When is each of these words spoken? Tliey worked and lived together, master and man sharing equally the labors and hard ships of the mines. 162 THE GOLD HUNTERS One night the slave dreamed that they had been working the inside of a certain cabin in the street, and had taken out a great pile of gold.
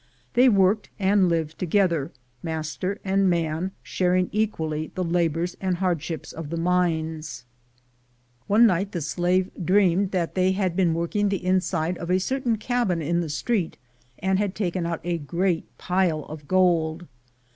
Tliey 0.33 0.49
worked 0.51 0.89
and 0.97 1.29
lived 1.29 1.59
together, 1.59 2.09
master 2.41 2.97
and 3.05 3.29
man 3.29 3.69
sharing 3.83 4.29
equally 4.31 4.89
the 4.95 5.03
labors 5.03 5.55
and 5.61 5.77
hard 5.77 6.01
ships 6.01 6.33
of 6.33 6.49
the 6.49 6.57
mines. 6.57 7.45
162 8.47 9.21
THE 9.21 9.27
GOLD 9.27 9.27
HUNTERS 9.27 9.27
One 9.27 9.29
night 9.29 9.51
the 9.53 9.55
slave 9.79 9.97
dreamed 10.03 10.09
that 10.09 10.33
they 10.33 10.53
had 10.53 10.75
been 10.75 10.95
working 10.95 11.29
the 11.29 11.45
inside 11.45 11.99
of 11.99 12.09
a 12.09 12.19
certain 12.19 12.57
cabin 12.57 13.03
in 13.03 13.21
the 13.21 13.29
street, 13.29 13.77
and 14.17 14.39
had 14.39 14.55
taken 14.55 14.87
out 14.87 15.01
a 15.03 15.19
great 15.19 15.65
pile 15.77 16.23
of 16.23 16.47
gold. 16.47 17.05